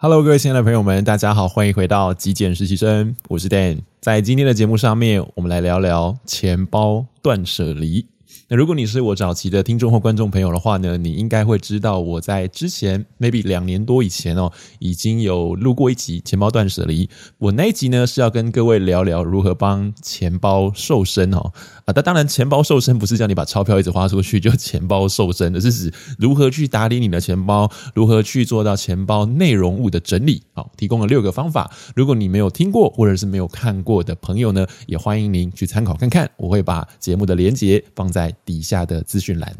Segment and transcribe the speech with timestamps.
[0.00, 3.80] Hello，各位亲爱的朋友们，大家好，欢迎回到极简实习生，我是 Dan。
[4.00, 8.06] 在今天的节目上面，我们来聊聊钱包断舍离。
[8.50, 17.10] 那如果你是我早期的听众或观众朋友的话呢，你应该会知道我在之前 maybe 两年多以前哦，已经有录过一集钱包断舍离。
[17.36, 21.52] 我那一集呢是要跟各位聊聊如何帮钱包瘦身哦
[21.84, 30.42] 啊，那当然钱包瘦身不是叫你把钞票一直花出去就 钱包瘦身，而是指如何去打理你的钱包，如何去做到钱包内容物的整理。
[30.54, 31.70] 好，提供了六个方法。
[31.94, 36.30] 如果你没有听过或者是没有看过的朋友呢，也欢迎您去参考看看。
[36.38, 39.54] 我会把节目的连结放在底下的资讯栏。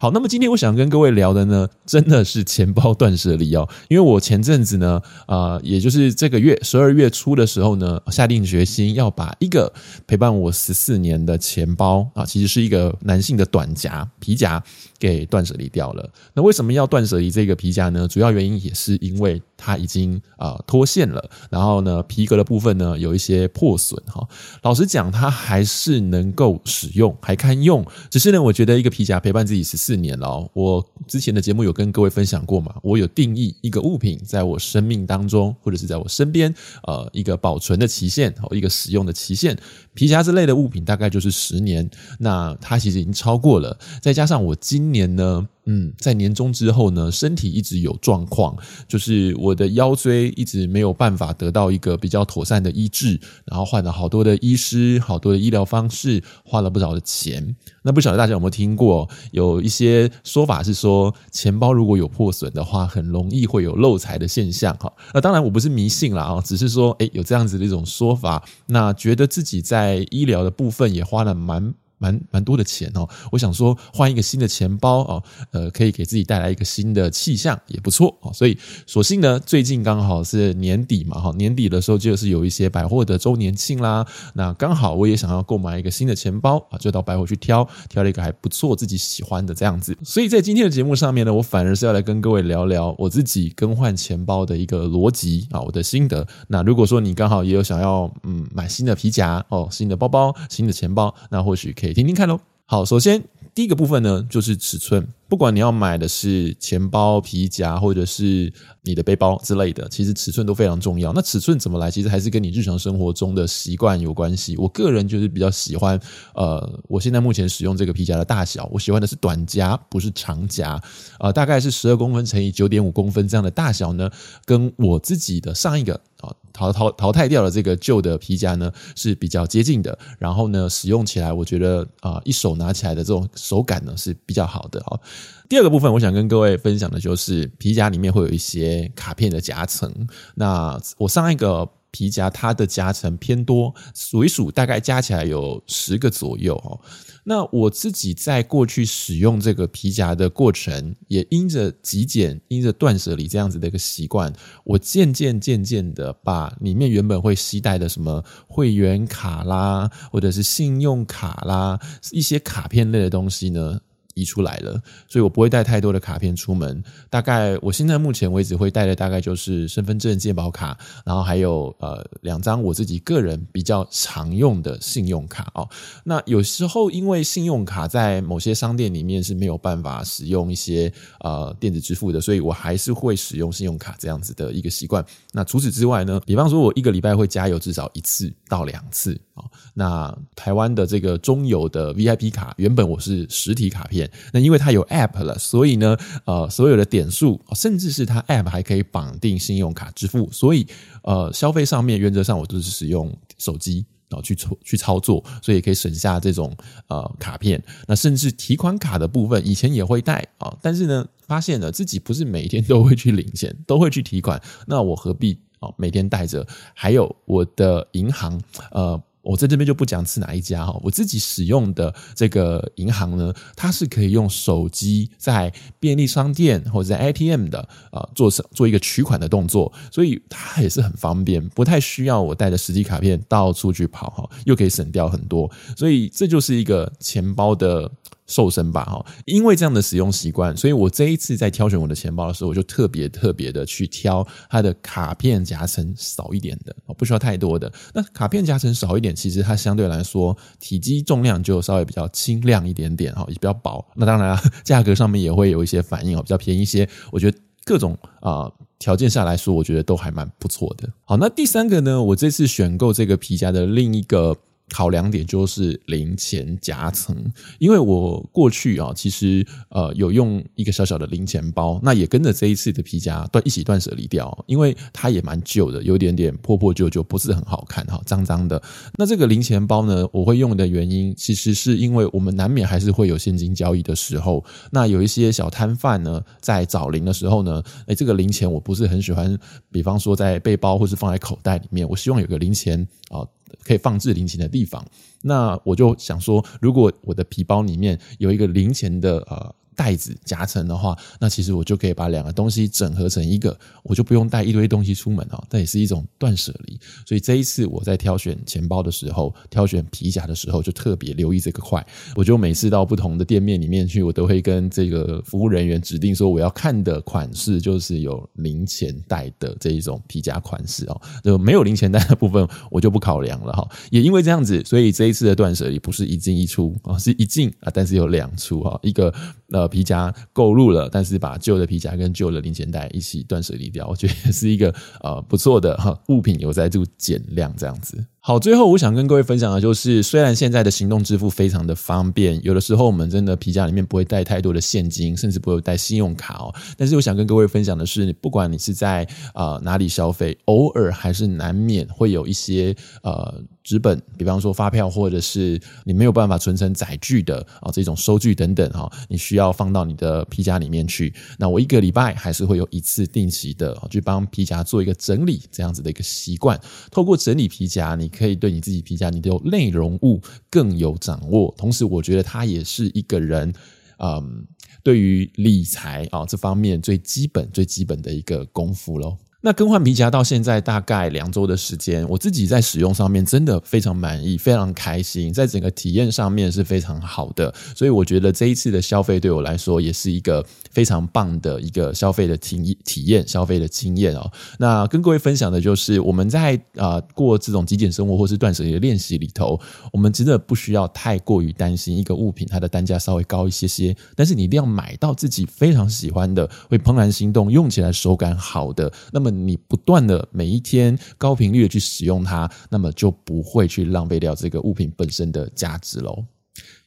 [0.00, 3.68] 好，那么今天我想跟各位聊的呢，真的是钱包断舍离哦。
[3.88, 9.72] 因为我前阵子呢，啊、呃，也就是这个月十二月初的时候呢，下定决心要把一个
[10.08, 14.60] 陪伴我十四年的钱包啊，其实是一个男性的短夹皮夹，
[15.02, 16.08] 给断舍离掉了。
[16.32, 18.06] 那为什么要断舍离这个皮夹呢？
[18.06, 24.24] 主要原因也是因为它已经啊脱线了，然后呢，皮革的部分呢有一些破损哈。
[24.62, 28.30] 老实讲，它还是能够使用，还堪用，只是。
[28.30, 30.48] 呢我觉得一个皮夹陪伴自己十四年了。
[30.54, 36.54] 我之前的节目有跟各位分享过嘛，我有定义一个物品在我生命当中，或者是在我身边，
[36.84, 39.58] 呃，一个保存的期限，哦一个使用的期限。
[39.94, 43.76] 皮夹之类的物品大概就是十年，那它其实已经超过了。
[44.00, 45.48] 再加上我今年呢。
[45.64, 48.56] 嗯，在年终之后呢，身体一直有状况，
[48.88, 57.54] 就是我的腰椎一直没有办法得到一个比较妥善的医治，然后换了好多的医师，好多的医疗方式，花了不少的钱。
[57.82, 64.92] 那不晓得大家有没有听过，有一些说法是说，钱包如果有破损的话，很容易会有漏财的现象哈。
[65.14, 71.72] 那当然我不是迷信啦，只是说，诶，有这样子的一种说法，那觉得自己在医疗的部分也花了蛮。
[72.02, 75.22] 蛮蛮多的钱哦，我想说换一个新的钱包哦，
[75.52, 78.58] 呃，可以给自己带来一个新的气象也不错哦，所以
[78.88, 96.26] 索性呢，最近刚好是年底嘛哈，年底的时候就是有一些百货的周年庆啦，那刚好我也想要购买一个新的钱包啊，就到百货去挑，挑了一个还不错自己喜欢的这样子，所以在今天的节目上面呢，我反而是要来跟各位聊聊我自己更换钱包的一个逻辑啊，我的心得。
[96.48, 101.91] 那如果说你刚好也有想要嗯买新的皮夹哦，新的包包、新的钱包，那或许可以。
[101.92, 102.40] 听听看喽。
[102.64, 103.22] 好，首先
[103.54, 105.06] 第一个部分呢，就是尺寸。
[105.32, 111.10] 不管你要买的是钱包、皮夹，或者是你的背包之类的，其实尺寸都非常重要。
[111.14, 111.90] 那尺寸怎么来？
[111.90, 114.58] 其实还是跟你日常生活中的习惯有关系。
[114.58, 115.98] 我个人就是比较喜欢，
[116.34, 120.78] 呃，我现在目前使用这个皮夹的大小，我喜欢的是短夹，不是长夹。
[121.18, 124.10] 呃，大概是十二公分乘以九点五公分这样的大小呢，
[124.44, 129.98] 跟我自己的上一个啊淘淘淘汰掉了这个旧的皮夹呢是比较接近的。
[130.18, 135.00] 然后呢，使用起来我觉得啊、一手拿起来的这种手感呢是比较好的啊。
[135.48, 139.92] 第二个部分，我想跟各位分享的就是皮夹里面会有一些卡片的夹层。
[140.34, 146.80] 那我上一个皮夹它的夹层偏多，数一数大概加起来有十个左右哦。
[147.24, 154.32] 那我自己在过去使用这个皮夹的过程，也因着极简、因着断舍离这样子的一个习惯，
[154.64, 161.78] 我渐渐渐渐的把里面原本会携带的什么会员卡啦，或者是信用卡啦，
[162.10, 163.78] 一些卡片类的东西呢。
[164.14, 166.82] 移出来了，所以我不会带太多的卡片出门。
[167.08, 175.68] 大概我现在目前为止会带的大概就是身份证、健保卡，然后还有呃两张我自己个人比较常用的信用卡哦。
[176.04, 185.04] 那有时候因为信用卡在某些商店里面是没有办法使用一些呃电子支付的，所以我还是会使用信用卡这样子的一个习惯。
[185.32, 189.44] 那除此之外呢，比方说我一个礼拜会加油至少一次到两次啊。
[189.74, 194.01] 那台湾的这个中油的 VIP 卡，原本我是实体卡片。
[194.32, 200.66] 那因为它有 App 了，所以呢，呃，所有的点数，甚至是它 App 还可以绑定信用卡支付，所以
[201.02, 206.54] 呃，消费上面原则上我都是使用手机然后去操去操作，所以可以省下这种
[206.88, 207.62] 呃卡片。
[207.86, 216.46] 那甚至提款卡的部分，以前也会带啊，但是呢，发现了自己不是每天都会去领钱，都会去提款，那我何必啊每天带着？
[216.74, 218.40] 还有我的银行
[218.70, 219.02] 呃。
[219.22, 237.90] 我在这边就不讲是哪一家哈，我自己使用的这个银行呢，它是可以用手机在便利商店或者在 ATM 的啊做做一个取款的动作，所以它也是很方便，不太需要我带着实体卡片到处去跑哈，又可以省掉很多，所以这就是一个钱包的。
[238.26, 239.04] 瘦身吧，哈！
[239.26, 247.72] 因为这样的使用习惯，所以我这一次在挑选我的钱包的时候，我就特别特别的去挑它的卡片夹层少一点的，不需要太多的。
[247.94, 253.84] 那卡片夹层少一点，其实它相对来说体积重量就稍微比较轻量一点点，哈，也比较薄。
[253.94, 256.88] 那当然， 价格上面也会有一些反应哦，比较便宜一些。
[257.10, 257.38] 我觉得。
[257.64, 260.88] 各种啊条件下来说，我觉得都还蛮不错的。
[261.04, 264.36] 好，那第三个呢，我这次选购这个皮夹的另一个。
[264.72, 267.14] 考量点就是零钱夹层，
[267.58, 278.60] 因为我过去啊，其实呃有用一个小小的零钱包，那也跟着这一次的皮夹断一起断舍离掉，因为它也蛮旧的，有点点破破旧旧，不是很好看哈，脏脏的。
[278.96, 289.38] 那这个零钱包呢，我会用的原因，其实是因为我们难免还是会有现金交易的时候，那有一些小摊贩呢，在找零的时候呢，诶，这个零钱我不是很喜欢，
[289.70, 293.20] 比方说在背包或是放在口袋里面，我希望有个零钱啊。
[293.64, 294.84] 可以放置零钱的地方，
[295.22, 299.54] 那我就想说，如果我的皮包里面有一个零钱的呃。
[299.74, 305.42] 袋子夹层的话，那其实我就可以把两个东西整合成一个，我就不用带一堆东西出门啊。
[305.48, 306.78] 这也是一种断舍离。
[307.06, 311.84] 所以这一次我在挑选钱包的时候，挑选皮夹的时候，就特别留意这个块。
[312.14, 321.00] 我就每次到不同的店面里面去，我都会跟这个服务人员指定说，我要看的款式就是有零钱袋的这一种皮夹款式哦。
[321.24, 323.68] 就没有零钱袋的部分，我就不考量了哈。
[323.90, 329.12] 也因为这样子，所以这一次的断舍离不是一进一出啊，是一进啊，但是有两出哈，一个。
[329.52, 338.04] 呃，皮夹购入了，但是把旧的皮夹跟旧的零钱袋一起断舍离掉，我觉得也是一个呃不错的哈物品有在做减量这样子。
[338.24, 346.54] 好，最后我想跟各位分享的就是，虽然现在的行动支付非常的方便，有的时候我们真的皮夹里面不会带太多的现金，甚至不会带信用卡哦。
[346.76, 349.04] 但是我想跟各位分享的是，不管你是在
[349.34, 361.12] 呃哪里消费，偶尔还是难免会有一些呃纸本，比方说发票，或者是你没有办法存成载具的啊这种收据等等哈，你需要放到你的皮夹里面去。
[361.36, 366.56] 那我一个礼拜还是会有一次定期的去帮皮夹做一个整理，这样子的一个习惯。
[366.92, 370.20] 透过整理皮夹，你可以对你自己评价你的内容物
[370.50, 373.52] 更有掌握，同时我觉得它也是一个人，
[373.98, 374.46] 嗯，
[374.82, 379.16] 对于理财啊这方面最基本、最基本的一个功夫喽。
[379.44, 394.30] 那更换皮夹到现在大概两周的时间，我自己在使用上面真的非常满意，非常开心，在整个体验上面是非常好的，所以我觉得这一次的消费对我来说也是一个非常棒的一个消费的体体验、消费的经验哦。
[394.60, 399.60] 那跟各位分享的就是我们在啊过这种极简生活或是断舍离的练习里头，
[399.92, 409.31] 我们真的不需要太过于担心一个物品它的单价稍微高一些些，但是你一定要买到自己非常喜欢的、会怦然心动、用起来手感好的，那么。
[409.32, 416.24] 你不断的每一天高频率的去使用它，那么就不会去浪费掉这个物品本身的价值喽。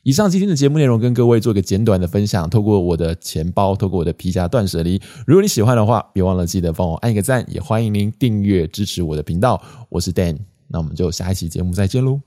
[0.04, 5.02] 以上今天的节目内容跟各位做一个简短的分享，透过我的钱包，透过我的皮夹断舍离。
[5.26, 9.60] 如果你喜欢的话，别忘了记得帮我按一个赞，也欢迎您订阅支持我的频道。
[9.90, 10.38] 我是 Dan，
[10.68, 12.22] 那我们就下一期节目再见喽，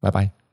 [0.00, 0.45] 拜拜。